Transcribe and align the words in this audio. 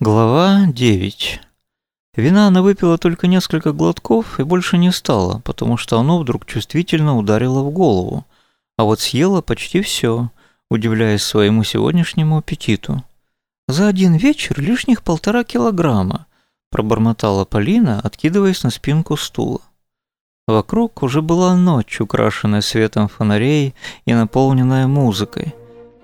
Глава 0.00 0.66
9. 0.66 1.40
Вина 2.16 2.48
она 2.48 2.62
выпила 2.62 2.98
только 2.98 3.28
несколько 3.28 3.72
глотков 3.72 4.40
и 4.40 4.42
больше 4.42 4.76
не 4.76 4.90
стала, 4.90 5.38
потому 5.44 5.76
что 5.76 6.00
оно 6.00 6.18
вдруг 6.18 6.46
чувствительно 6.46 7.16
ударило 7.16 7.62
в 7.62 7.70
голову, 7.70 8.26
а 8.76 8.82
вот 8.82 8.98
съела 8.98 9.40
почти 9.40 9.82
все, 9.82 10.30
удивляясь 10.68 11.22
своему 11.22 11.62
сегодняшнему 11.62 12.38
аппетиту. 12.38 13.04
«За 13.68 13.86
один 13.86 14.16
вечер 14.16 14.60
лишних 14.60 15.04
полтора 15.04 15.44
килограмма», 15.44 16.26
пробормотала 16.72 17.44
Полина, 17.44 18.00
откидываясь 18.00 18.64
на 18.64 18.70
спинку 18.70 19.16
стула. 19.16 19.60
Вокруг 20.48 21.04
уже 21.04 21.22
была 21.22 21.54
ночь, 21.54 22.00
украшенная 22.00 22.62
светом 22.62 23.06
фонарей 23.06 23.76
и 24.06 24.12
наполненная 24.12 24.88
музыкой. 24.88 25.54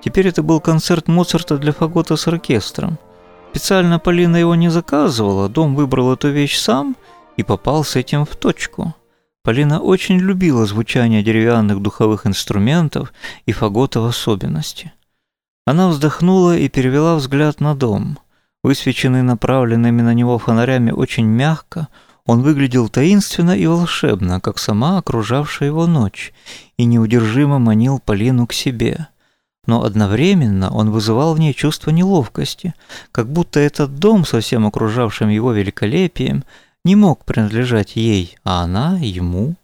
Теперь 0.01 0.29
это 0.29 0.45
был 0.45 0.61
концерт 0.61 1.09
Моцарта 1.09 1.59
для 1.59 1.73
фагота 1.73 2.15
с 2.15 2.29
оркестром– 2.29 2.97
Специально 3.51 3.99
Полина 3.99 4.37
его 4.37 4.55
не 4.55 4.69
заказывала, 4.69 5.49
дом 5.49 5.75
выбрал 5.75 6.13
эту 6.13 6.29
вещь 6.29 6.57
сам 6.57 6.97
и 7.37 7.43
попал 7.43 7.83
с 7.83 7.97
этим 7.97 8.25
в 8.25 8.37
точку. 8.37 8.95
Полина 9.43 9.81
очень 9.81 10.19
любила 10.19 10.67
звучание 10.67 11.25
деревянных 11.25 11.83
духовых 11.83 12.29
инструментов 12.29 13.13
и 13.47 13.53
фагота 13.53 14.01
в 14.01 14.05
особенности. 14.05 14.93
Она 15.67 15.89
вздохнула 15.89 16.57
и 16.57 16.69
перевела 16.69 17.17
взгляд 17.17 17.61
на 17.61 17.75
дом. 17.75 18.21
Высвеченный 18.63 19.23
направленными 19.23 20.01
на 20.01 20.15
него 20.15 20.39
фонарями 20.39 20.93
очень 20.93 21.27
мягко, 21.27 21.89
он 22.27 22.43
выглядел 22.43 22.89
таинственно 22.89 23.57
и 23.57 23.67
волшебно, 23.67 24.41
как 24.41 24.59
сама 24.59 24.99
окружавшая 24.99 25.71
его 25.71 25.89
ночь, 25.89 26.33
и 26.77 26.85
неудержимо 26.85 27.59
манил 27.59 27.99
Полину 27.99 28.47
к 28.47 28.53
себе– 28.53 29.09
но 29.67 29.85
одновременно 29.85 30.71
он 30.71 30.91
вызывал 30.91 31.35
в 31.35 31.39
ней 31.39 31.55
чувство 31.55 31.91
неловкости, 31.91 32.75
как 33.13 33.31
будто 33.31 33.61
этот 33.61 33.97
дом 33.99 34.25
со 34.25 34.41
всем 34.41 34.67
окружавшим 34.67 35.29
его 35.29 35.53
великолепием 35.53 36.45
не 36.85 36.97
мог 36.97 37.25
принадлежать 37.25 37.97
ей, 37.97 38.37
а 38.45 38.63
она 38.63 38.99
ему. 39.01 39.57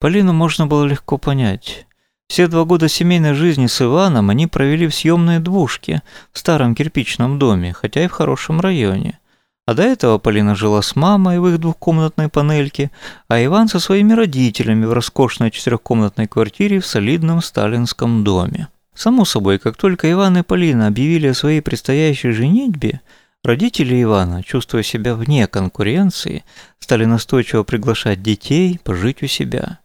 Полину 0.00 0.32
можно 0.32 0.66
было 0.66 0.84
легко 0.84 1.18
понять. 1.18 1.86
Все 2.28 2.46
два 2.46 2.64
года 2.64 2.88
семейной 2.88 3.34
жизни 3.34 3.66
с 3.66 3.80
Иваном 3.80 4.30
они 4.30 4.46
провели 4.46 4.86
в 4.86 4.94
съемной 4.94 5.38
двушке 5.38 6.02
в 6.32 6.38
старом 6.38 6.74
кирпичном 6.74 7.38
доме, 7.38 7.72
хотя 7.72 8.04
и 8.04 8.08
в 8.08 8.12
хорошем 8.12 8.60
районе. 8.60 9.18
А 9.66 9.74
до 9.74 9.82
этого 9.82 10.18
Полина 10.18 10.54
жила 10.54 10.82
с 10.82 10.94
мамой 10.96 11.40
в 11.40 11.48
их 11.48 11.58
двухкомнатной 11.58 12.28
панельке, 12.28 12.90
а 13.28 13.42
Иван 13.42 13.68
со 13.68 13.80
своими 13.80 14.12
родителями 14.12 14.84
в 14.84 14.92
роскошной 14.92 15.50
четырехкомнатной 15.50 16.26
квартире 16.26 16.80
в 16.80 16.86
солидном 16.86 17.42
сталинском 17.42 18.24
доме. 18.24 18.68
Само 18.98 19.24
собой, 19.24 19.60
как 19.60 19.76
только 19.76 20.10
Иван 20.10 20.38
и 20.38 20.42
Полина 20.42 20.88
объявили 20.88 21.28
о 21.28 21.34
своей 21.34 21.60
предстоящей 21.60 22.32
женитьбе, 22.32 23.00
родители 23.44 24.02
Ивана, 24.02 24.42
чувствуя 24.42 24.82
себя 24.82 25.14
вне 25.14 25.46
конкуренции, 25.46 26.42
стали 26.80 27.04
настойчиво 27.04 27.62
приглашать 27.62 28.24
детей 28.24 28.80
пожить 28.82 29.22
у 29.22 29.28
себя. 29.28 29.78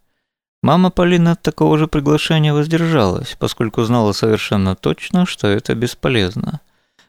Мама 0.63 0.89
Полина 0.89 1.33
от 1.33 1.43
такого 1.43 1.77
же 1.77 1.87
приглашения 1.87 2.55
воздержалась, 2.55 3.35
поскольку 3.37 3.83
знала 3.83 4.13
совершенно 4.13 4.75
точно, 4.75 5.27
что 5.27 5.47
это 5.47 5.75
бесполезно. 5.75 6.61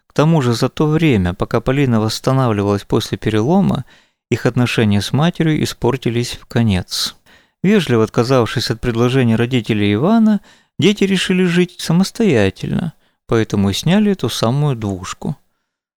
К 0.06 0.12
тому 0.12 0.42
же 0.42 0.52
за 0.52 0.68
то 0.68 0.86
время, 0.86 1.32
пока 1.32 1.62
Полина 1.62 2.02
восстанавливалась 2.02 2.84
после 2.84 3.16
перелома, 3.16 3.86
их 4.30 4.44
отношения 4.44 5.00
с 5.00 5.14
матерью 5.14 5.64
испортились 5.64 6.32
в 6.32 6.44
конец. 6.44 7.16
Вежливо 7.62 8.04
отказавшись 8.04 8.70
от 8.70 8.78
предложения 8.82 9.36
родителей 9.36 9.94
Ивана, 9.94 10.42
дети 10.78 11.04
решили 11.04 11.44
жить 11.44 11.80
самостоятельно, 11.80 12.94
поэтому 13.26 13.70
и 13.70 13.72
сняли 13.72 14.12
эту 14.12 14.28
самую 14.28 14.76
двушку. 14.76 15.36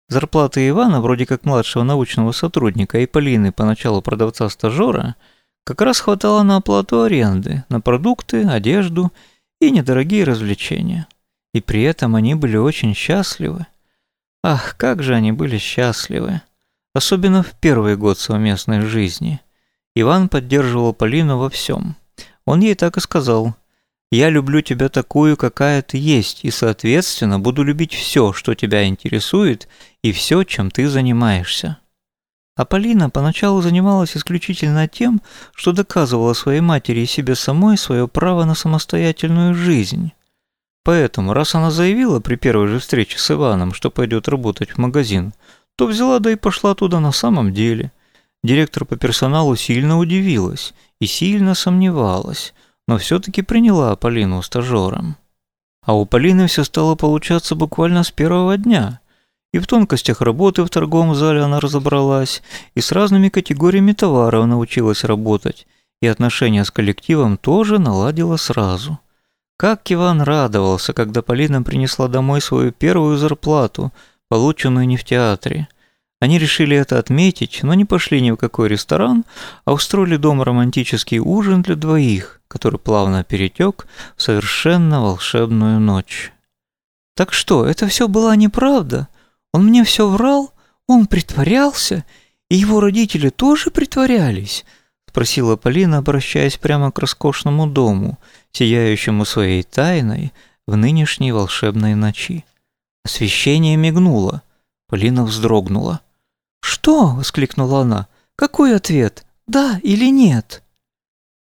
Зарплаты 0.09 0.67
Ивана, 0.69 1.01
вроде 1.01 1.25
как 1.25 1.43
младшего 1.43 1.83
научного 1.83 2.31
сотрудника, 2.31 2.99
и 2.99 3.05
Полины, 3.05 3.51
поначалу 3.51 4.01
продавца-стажера, 4.01 5.15
как 5.65 5.81
раз 5.81 5.99
хватало 5.99 6.43
на 6.43 6.57
оплату 6.57 7.01
аренды, 7.01 7.65
на 7.67 7.81
продукты, 7.81 8.45
одежду 8.45 9.11
и 9.59 9.69
недорогие 9.69 10.23
развлечения. 10.23 11.07
И 11.53 11.59
при 11.59 11.83
этом 11.83 12.15
они 12.15 12.35
были 12.35 12.55
очень 12.55 12.93
счастливы. 12.93 13.65
Ах, 14.43 14.77
как 14.77 15.03
же 15.03 15.13
они 15.13 15.33
были 15.33 15.57
счастливы. 15.57 16.41
Особенно 16.93 17.43
в 17.43 17.51
первый 17.59 17.97
год 17.97 18.17
совместной 18.17 18.81
жизни. 18.81 19.41
Иван 19.93 20.29
поддерживал 20.29 20.93
Полину 20.93 21.37
во 21.37 21.49
всем. 21.49 21.95
Он 22.45 22.61
ей 22.61 22.75
так 22.75 22.95
и 22.95 23.01
сказал– 23.01 23.55
я 24.11 24.29
люблю 24.29 24.61
тебя 24.61 24.87
такую, 24.87 25.35
какая 25.35 25.81
ты 25.81 25.97
есть, 25.97 26.45
и, 26.45 26.51
соответственно, 26.51 27.39
буду 27.39 27.63
любить 27.63 27.93
все, 27.93 28.31
что 28.31 28.55
тебя 28.55 28.87
интересует, 28.87 29.67
и 30.01 30.13
все, 30.13 30.43
чем 30.43 30.71
ты 30.71 30.87
занимаешься. 30.87 31.77
А 32.55 32.65
Полина 32.65 33.09
поначалу 33.09 33.61
занималась 33.61 34.15
исключительно 34.15 34.87
тем, 34.87 35.21
что 35.53 35.73
доказывала 35.73 36.33
своей 36.33 36.61
матери 36.61 37.01
и 37.01 37.05
себе 37.05 37.35
самой 37.35 37.77
свое 37.77 38.07
право 38.07 38.45
на 38.45 38.55
самостоятельную 38.55 39.53
жизнь. 39.53 40.13
Поэтому, 40.83 41.33
раз 41.33 41.53
она 41.53 41.69
заявила 41.69 42.21
при 42.21 42.35
первой 42.35 42.67
же 42.67 42.79
встрече 42.79 43.19
с 43.19 43.29
Иваном, 43.29 43.73
что 43.73 43.91
пойдет 43.91 44.29
работать 44.29 44.71
в 44.71 44.77
магазин, 44.77 45.33
то 45.75 45.85
взяла 45.85 46.19
да 46.19 46.31
и 46.31 46.35
пошла 46.35 46.73
туда 46.73 47.01
на 47.01 47.11
самом 47.11 47.53
деле. 47.53 47.91
Директор 48.41 48.85
по 48.85 48.95
персоналу 48.95 49.57
сильно 49.57 49.99
удивилась 49.99 50.73
и 51.01 51.05
сильно 51.07 51.55
сомневалась– 51.55 52.53
но 52.87 52.97
все-таки 52.97 53.41
приняла 53.41 53.95
Полину 53.95 54.41
стажером. 54.41 55.17
А 55.85 55.93
у 55.93 56.05
Полины 56.05 56.47
все 56.47 56.63
стало 56.63 56.95
получаться 56.95 57.55
буквально 57.55 58.03
с 58.03 58.11
первого 58.11 58.57
дня. 58.57 58.99
И 59.53 59.59
в 59.59 59.67
тонкостях 59.67 60.21
работы 60.21 60.63
в 60.63 60.69
торговом 60.69 61.15
зале 61.15 61.41
она 61.41 61.59
разобралась, 61.59 62.43
и 62.75 62.81
с 62.81 62.91
разными 62.91 63.29
категориями 63.29 63.93
товаров 63.93 64.45
научилась 64.45 65.03
работать, 65.03 65.65
и 66.01 66.07
отношения 66.07 66.65
с 66.65 66.71
коллективом 66.71 67.37
тоже 67.37 67.79
наладила 67.79 68.35
сразу. 68.35 68.99
Как 69.57 69.91
Иван 69.91 70.21
радовался, 70.21 70.93
когда 70.93 71.21
Полина 71.21 71.63
принесла 71.63 72.07
домой 72.07 72.41
свою 72.41 72.71
первую 72.71 73.17
зарплату, 73.17 73.91
полученную 74.29 74.85
не 74.85 74.97
в 74.97 75.03
театре. 75.03 75.67
Они 76.19 76.39
решили 76.39 76.75
это 76.75 76.97
отметить, 76.97 77.59
но 77.61 77.73
не 77.73 77.85
пошли 77.85 78.21
ни 78.21 78.31
в 78.31 78.37
какой 78.37 78.69
ресторан, 78.69 79.23
а 79.65 79.73
устроили 79.73 80.17
дома 80.17 80.45
романтический 80.45 81.19
ужин 81.19 81.61
для 81.61 81.75
двоих, 81.75 82.41
который 82.47 82.79
плавно 82.79 83.23
перетек 83.23 83.87
в 84.15 84.21
совершенно 84.21 85.01
волшебную 85.01 85.79
ночь. 85.79 86.31
«Так 87.15 87.33
что, 87.33 87.65
это 87.65 87.87
все 87.87 88.07
была 88.07 88.35
неправда? 88.35 89.07
Он 89.53 89.65
мне 89.65 89.83
все 89.83 90.07
врал? 90.07 90.53
Он 90.87 91.05
притворялся? 91.05 92.03
И 92.49 92.55
его 92.55 92.79
родители 92.79 93.29
тоже 93.29 93.69
притворялись?» 93.69 94.65
спросила 95.17 95.55
Полина, 95.55 95.97
обращаясь 95.97 96.57
прямо 96.57 96.91
к 96.91 96.99
роскошному 96.99 97.65
дому, 97.65 98.19
сияющему 98.51 99.25
своей 99.25 99.63
тайной 99.63 100.31
в 100.67 100.75
нынешней 100.75 101.31
волшебной 101.31 101.95
ночи. 101.95 102.45
Освещение 103.03 103.77
мигнуло. 103.77 104.43
Полина 104.87 105.25
вздрогнула. 105.25 106.01
«Что?»– 106.67 107.07
воскликнула 107.15 107.83
она. 107.83 108.07
«Какой 108.35 108.75
ответ? 108.75 109.25
Да 109.47 109.79
или 109.83 110.11
нет?» 110.11 110.63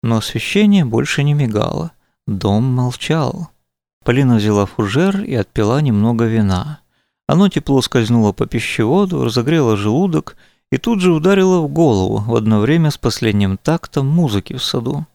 Но 0.02 0.16
освещение 0.16 0.84
больше 0.84 1.22
не 1.22 1.32
мигало. 1.32 1.92
Дом 2.26 2.64
молчал. 2.64 3.48
Полина 4.04 4.34
взяла 4.34 4.66
фужер 4.66 5.20
и 5.20 5.36
отпила 5.36 5.80
немного 5.80 6.24
вина. 6.24 6.80
Оно 7.28 7.48
тепло 7.48 7.80
скользнуло 7.82 8.32
по 8.32 8.46
пищеводу, 8.46 9.22
разогрело 9.22 9.76
желудок 9.76 10.36
и 10.72 10.76
тут 10.76 11.00
же 11.00 11.12
ударило 11.12 11.60
в 11.60 11.68
голову 11.68 12.24
в 12.26 12.34
одно 12.34 12.58
время 12.58 12.90
с 12.90 12.98
последним 12.98 13.58
тактом 13.58 14.08
музыки 14.08 14.54
в 14.54 14.64
саду. 14.64 15.06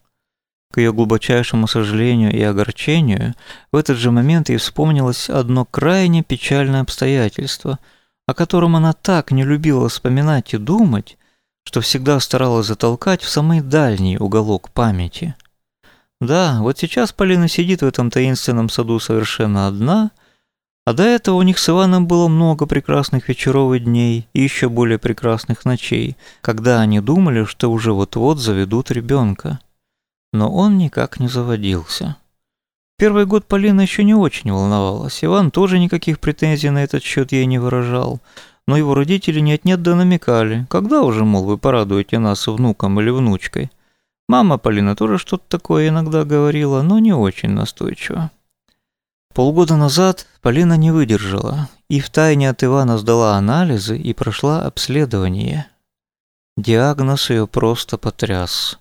К 0.72 0.78
ее 0.78 0.94
глубочайшему 0.94 1.68
сожалению 1.68 2.32
и 2.32 2.42
огорчению, 2.42 3.36
в 3.74 3.76
этот 3.76 3.98
же 3.98 4.12
момент 4.12 4.48
ей 4.48 4.58
вспомнилось 4.58 5.30
одно 5.30 5.66
крайне 5.66 6.24
печальное 6.24 6.80
обстоятельство– 6.80 7.80
о 8.28 8.34
котором 8.34 8.76
она 8.76 8.94
так 8.94 9.32
не 9.32 9.44
любила 9.44 9.90
вспоминать 9.90 10.54
и 10.54 10.58
думать, 10.58 11.18
что 11.64 11.82
всегда 11.82 12.20
старалась 12.20 12.68
затолкать 12.68 13.22
в 13.22 13.30
самый 13.30 13.62
дальний 13.62 14.18
уголок 14.18 14.70
памяти. 14.70 15.36
Да, 16.20 16.60
вот 16.62 16.78
сейчас 16.78 17.14
Полина 17.14 17.48
сидит 17.48 17.82
в 17.82 17.86
этом 17.86 18.12
таинственном 18.12 18.70
саду 18.70 19.00
совершенно 19.00 19.68
одна, 19.68 20.12
а 20.86 20.94
до 20.94 21.04
этого 21.04 21.36
у 21.36 21.42
них 21.42 21.60
с 21.60 21.70
Иваном 21.70 22.08
было 22.08 22.28
много 22.28 22.66
прекрасных 22.66 23.28
вечеров 23.28 23.74
и 23.74 23.80
дней, 23.80 24.28
и 24.34 24.42
еще 24.42 24.70
более 24.70 24.98
прекрасных 24.98 25.66
ночей, 25.66 26.16
когда 26.42 26.80
они 26.80 27.02
думали, 27.02 27.44
что 27.44 27.72
уже 27.72 27.94
вот-вот 27.94 28.40
заведут 28.40 28.92
ребенка. 28.92 29.60
Но 30.34 30.50
он 30.50 30.78
никак 30.78 31.20
не 31.20 31.28
заводился. 31.28 32.16
Первый 32.98 33.28
год 33.28 33.46
Полина 33.46 33.82
еще 33.82 34.04
не 34.04 34.16
очень 34.16 34.52
волновалась. 34.52 35.24
Иван 35.24 35.52
тоже 35.52 35.78
никаких 35.78 36.20
претензий 36.20 36.72
на 36.72 36.84
этот 36.84 37.04
счет 37.04 37.32
ей 37.32 37.46
не 37.46 37.60
выражал. 37.60 38.20
Но 38.68 38.76
его 38.76 38.96
родители 38.96 39.40
нет-нет 39.40 39.82
да 39.84 39.96
намекали. 39.96 40.66
Когда 40.70 41.04
уже, 41.04 41.24
мол, 41.24 41.46
вы 41.46 41.58
порадуете 41.58 42.18
нас 42.18 42.48
внуком 42.48 43.00
или 43.00 43.12
внучкой? 43.12 43.72
Мама 44.28 44.58
Полина 44.58 44.96
тоже 44.96 45.20
что-то 45.20 45.44
такое 45.48 45.90
иногда 45.90 46.26
говорила, 46.26 46.82
но 46.82 47.00
не 47.00 47.14
очень 47.14 47.50
настойчиво. 47.50 48.32
Полгода 49.34 49.76
назад 49.76 50.26
Полина 50.42 50.76
не 50.76 50.90
выдержала 50.90 51.70
и 51.90 52.00
втайне 52.00 52.50
от 52.50 52.64
Ивана 52.64 52.98
сдала 52.98 53.36
анализы 53.36 53.98
и 53.98 54.14
прошла 54.14 54.64
обследование. 54.64 55.68
Диагноз 56.58 57.30
ее 57.30 57.48
просто 57.48 57.98
потряс. 58.00 58.80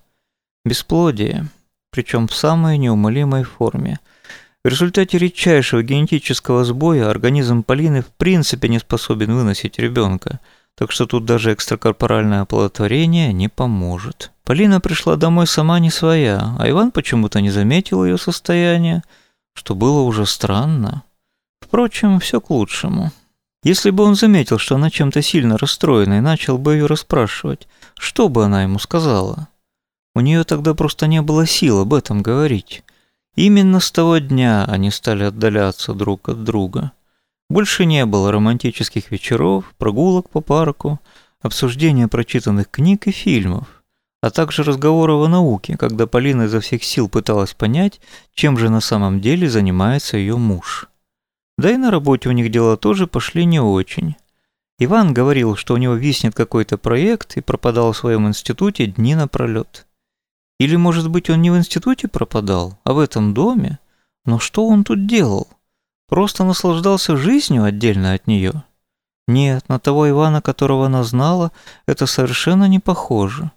Бесплодие, 0.65 1.47
причем 1.91 2.27
в 2.27 2.35
самой 2.35 2.77
неумолимой 2.77 3.43
форме. 3.43 3.99
В 4.63 4.67
результате 4.67 5.17
редчайшего 5.17 5.81
генетического 5.83 6.63
сбоя 6.65 7.09
организм 7.09 7.63
Полины 7.63 8.01
в 8.01 8.07
принципе 8.07 8.67
не 8.67 8.79
способен 8.79 9.33
выносить 9.33 9.79
ребенка, 9.79 10.39
так 10.75 10.91
что 10.91 11.05
тут 11.05 11.25
даже 11.25 11.53
экстракорпоральное 11.53 12.41
оплодотворение 12.41 13.33
не 13.33 13.47
поможет. 13.47 14.31
Полина 14.43 14.79
пришла 14.79 15.15
домой 15.15 15.47
сама 15.47 15.79
не 15.79 15.89
своя, 15.89 16.55
а 16.59 16.69
Иван 16.69 16.91
почему-то 16.91 17.41
не 17.41 17.49
заметил 17.49 18.05
ее 18.05 18.17
состояние, 18.17 19.03
что 19.53 19.75
было 19.75 20.01
уже 20.01 20.25
странно. 20.25 21.03
Впрочем, 21.61 22.19
все 22.19 22.39
к 22.39 22.49
лучшему. 22.49 23.11
Если 23.63 23.89
бы 23.89 24.03
он 24.03 24.15
заметил, 24.15 24.59
что 24.59 24.75
она 24.75 24.89
чем-то 24.89 25.21
сильно 25.21 25.57
расстроена 25.57 26.19
и 26.19 26.21
начал 26.21 26.57
бы 26.57 26.75
ее 26.75 26.85
расспрашивать, 26.85 27.67
что 27.95 28.29
бы 28.29 28.45
она 28.45 28.63
ему 28.63 28.79
сказала? 28.79 29.49
У 30.17 30.19
нее 30.19 30.43
тогда 30.45 30.73
просто 30.73 31.05
не 31.05 31.21
было 31.21 31.45
сил 31.45 31.81
об 31.81 31.93
этом 31.93 32.23
говорить. 32.23 32.83
Именно 33.35 33.79
с 33.79 33.91
того 33.91 34.17
дня 34.17 34.65
они 34.65 34.89
стали 34.89 35.25
отдаляться 35.25 35.93
друг 35.93 36.27
от 36.27 36.43
друга. 36.43 36.91
Больше 37.51 37.85
не 37.85 38.03
было 38.07 38.31
романтических 38.31 39.11
вечеров, 39.11 39.75
прогулок 39.77 40.31
по 40.31 40.41
парку, 40.41 40.99
обсуждения 41.39 42.07
прочитанных 42.07 42.67
книг 42.71 43.05
и 43.05 43.11
фильмов, 43.11 43.83
а 44.19 44.31
также 44.31 44.63
разговоров 44.63 45.23
о 45.23 45.27
науке, 45.27 45.77
когда 45.77 46.07
Полина 46.07 46.45
изо 46.45 46.61
всех 46.61 46.83
сил 46.83 47.09
пыталась 47.09 47.53
понять, 47.53 48.01
чем 48.33 48.57
же 48.57 48.71
на 48.71 48.81
самом 48.81 49.21
деле 49.21 49.47
занимается 49.47 50.17
ее 50.17 50.35
муж. 50.35 50.89
Да 51.59 51.69
и 51.69 51.77
на 51.77 51.91
работе 51.91 52.27
у 52.27 52.31
них 52.31 52.49
дела 52.49 52.75
тоже 52.75 53.05
пошли 53.05 53.45
не 53.45 53.59
очень. 53.59 54.15
Иван 54.79 55.13
говорил, 55.13 55.55
что 55.55 55.75
у 55.75 55.77
него 55.77 55.93
виснет 55.93 56.33
какой-то 56.33 56.79
проект 56.79 57.37
и 57.37 57.41
пропадал 57.41 57.91
в 57.91 57.97
своем 57.97 58.27
институте 58.27 58.87
дни 58.87 59.13
напролет. 59.13 59.86
Или, 60.59 60.75
может 60.75 61.09
быть, 61.09 61.29
он 61.29 61.41
не 61.41 61.51
в 61.51 61.57
институте 61.57 62.07
пропадал, 62.07 62.77
а 62.83 62.93
в 62.93 62.99
этом 62.99 63.33
доме? 63.33 63.79
Но 64.25 64.39
что 64.39 64.67
он 64.67 64.83
тут 64.83 65.05
делал? 65.05 65.47
Просто 66.07 66.43
наслаждался 66.43 67.15
жизнью 67.15 67.63
отдельно 67.63 68.13
от 68.13 68.27
нее? 68.27 68.63
Нет, 69.27 69.67
на 69.67 69.77
того 69.77 70.09
Ивана, 70.09 70.41
которого 70.41 70.85
она 70.85 71.03
знала, 71.03 71.51
это 71.85 72.05
совершенно 72.05 72.65
не 72.65 72.79
похоже. 72.79 73.51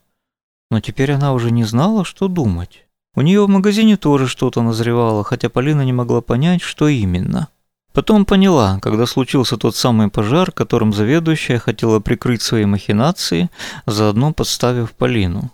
Но 0.71 0.81
теперь 0.81 1.13
она 1.13 1.33
уже 1.33 1.51
не 1.51 1.65
знала, 1.65 2.05
что 2.05 2.29
думать. 2.29 2.87
У 3.15 3.23
нее 3.23 3.45
в 3.45 3.49
магазине 3.49 3.97
тоже 3.97 4.29
что-то 4.29 4.63
назревало, 4.63 5.25
хотя 5.25 5.49
Полина 5.49 5.83
не 5.83 5.93
могла 5.93 6.21
понять, 6.21 6.63
что 6.63 6.89
именно. 6.89 7.49
Потом 7.93 8.25
поняла, 8.25 8.79
когда 8.81 9.07
случился 9.07 9.57
тот 9.57 9.75
самый 9.75 10.09
пожар, 10.09 10.53
которым 10.53 10.93
заведующая 10.93 11.59
хотела 11.59 11.99
прикрыть 11.99 12.43
свои 12.43 12.67
махинации, 12.67 13.51
заодно 13.87 14.33
подставив 14.33 14.93
Полину. 14.93 15.51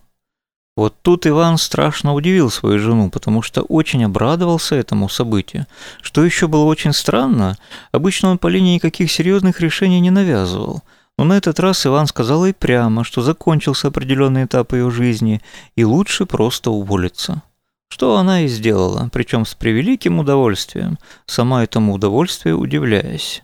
Вот 0.76 0.94
тут 1.00 1.26
Иван 1.26 1.56
страшно 1.56 2.12
удивил 2.12 2.50
свою 2.50 2.78
жену, 2.78 3.08
потому 3.11 3.40
что 3.40 3.62
очень 3.62 4.05
обрадовался 4.05 4.76
этому 4.76 5.08
событию. 5.08 5.67
Что 6.02 6.23
еще 6.23 6.49
было 6.49 6.64
очень 6.64 6.93
странно, 6.93 7.56
обычно 7.93 8.31
он 8.31 8.38
по 8.38 8.49
линии 8.49 8.75
никаких 8.75 9.11
серьезных 9.11 9.61
решений 9.61 10.00
не 10.00 10.11
навязывал. 10.11 10.82
Но 11.19 11.25
на 11.25 11.38
этот 11.38 11.58
раз 11.61 11.87
Иван 11.87 12.06
сказал 12.06 12.44
ей 12.44 12.52
прямо, 12.52 13.05
что 13.05 13.23
закончился 13.23 13.88
определенный 13.88 14.44
этап 14.44 14.75
ее 14.75 14.90
жизни, 14.90 15.40
и 15.76 15.84
лучше 15.84 16.26
просто 16.26 16.70
уволиться. 16.70 17.43
Что 17.88 18.19
она 18.19 18.43
и 18.43 18.49
сделала, 18.49 19.08
причем 19.11 19.46
с 19.46 19.55
превеликим 19.55 20.19
удовольствием, 20.19 20.99
сама 21.25 21.64
этому 21.64 21.94
удовольствию 21.94 22.58
удивляясь. 22.58 23.43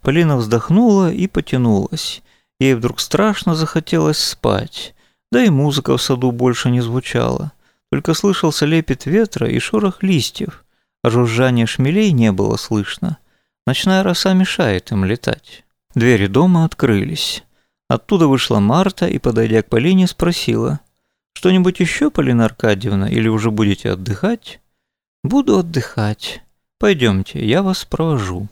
Полина 0.00 0.36
вздохнула 0.36 1.10
и 1.12 1.26
потянулась. 1.26 2.22
Ей 2.60 2.74
вдруг 2.74 3.00
страшно 3.00 3.56
захотелось 3.56 4.18
спать. 4.18 4.94
Да 5.32 5.44
и 5.44 5.50
музыка 5.50 5.96
в 5.96 6.02
саду 6.02 6.32
больше 6.32 6.70
не 6.70 6.80
звучала. 6.80 7.52
Только 7.90 8.14
слышался 8.14 8.66
лепет 8.66 9.06
ветра 9.06 9.48
и 9.48 9.58
шорох 9.58 10.02
листьев, 10.02 10.64
а 11.02 11.10
жужжание 11.10 11.66
шмелей 11.66 12.12
не 12.12 12.32
было 12.32 12.56
слышно. 12.56 13.18
Ночная 13.66 14.02
роса 14.02 14.32
мешает 14.32 14.90
им 14.92 15.04
летать. 15.04 15.64
Двери 15.94 16.26
дома 16.26 16.64
открылись. 16.64 17.44
Оттуда 17.88 18.28
вышла 18.28 18.60
Марта 18.60 19.06
и, 19.08 19.18
подойдя 19.18 19.62
к 19.62 19.68
Полине, 19.68 20.06
спросила. 20.06 20.80
«Что-нибудь 21.32 21.80
еще, 21.80 22.10
Полина 22.10 22.44
Аркадьевна, 22.44 23.08
или 23.08 23.28
уже 23.28 23.50
будете 23.50 23.90
отдыхать?» 23.90 24.60
«Буду 25.24 25.58
отдыхать. 25.58 26.42
Пойдемте, 26.78 27.44
я 27.44 27.62
вас 27.62 27.84
провожу». 27.84 28.48